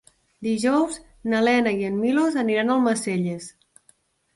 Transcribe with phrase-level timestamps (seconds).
[0.47, 0.97] Dijous
[1.33, 3.57] na Lena i en Milos aniran a Almacelles.